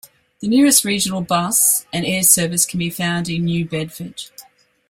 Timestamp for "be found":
2.79-3.29